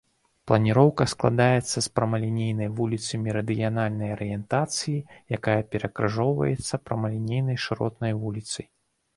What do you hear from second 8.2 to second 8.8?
вуліцай.